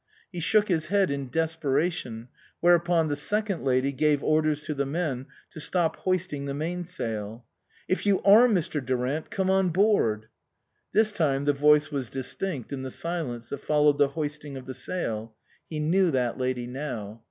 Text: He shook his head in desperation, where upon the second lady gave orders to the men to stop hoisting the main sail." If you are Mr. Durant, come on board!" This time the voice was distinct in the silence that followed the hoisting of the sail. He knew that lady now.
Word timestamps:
He 0.31 0.39
shook 0.39 0.67
his 0.67 0.87
head 0.87 1.11
in 1.11 1.29
desperation, 1.29 2.29
where 2.59 2.73
upon 2.73 3.07
the 3.07 3.15
second 3.15 3.63
lady 3.63 3.91
gave 3.91 4.23
orders 4.23 4.63
to 4.63 4.73
the 4.73 4.87
men 4.87 5.27
to 5.51 5.59
stop 5.59 5.97
hoisting 5.97 6.45
the 6.45 6.55
main 6.55 6.85
sail." 6.85 7.45
If 7.87 8.07
you 8.07 8.19
are 8.23 8.47
Mr. 8.47 8.83
Durant, 8.83 9.29
come 9.29 9.51
on 9.51 9.69
board!" 9.69 10.27
This 10.95 11.11
time 11.11 11.45
the 11.45 11.53
voice 11.53 11.91
was 11.91 12.09
distinct 12.09 12.73
in 12.73 12.81
the 12.81 12.89
silence 12.89 13.49
that 13.49 13.59
followed 13.59 13.99
the 13.99 14.07
hoisting 14.17 14.57
of 14.57 14.65
the 14.65 14.73
sail. 14.73 15.35
He 15.69 15.79
knew 15.79 16.09
that 16.09 16.35
lady 16.35 16.65
now. 16.65 17.19